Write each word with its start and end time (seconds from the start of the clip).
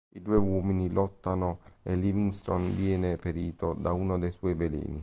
I 0.15 0.19
due 0.19 0.37
uomini 0.37 0.89
lottano 0.89 1.59
e 1.83 1.93
Livingston 1.93 2.75
viene 2.75 3.17
ferito 3.17 3.75
da 3.75 3.93
uno 3.93 4.17
dei 4.17 4.31
suoi 4.31 4.55
veleni. 4.55 4.99